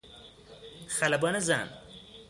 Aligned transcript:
خلبان 0.87 1.39
زن 1.39 1.69